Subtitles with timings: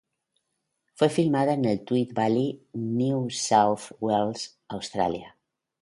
[0.95, 5.37] Fue filmada en Tweed Valley, New South Wales, Australia.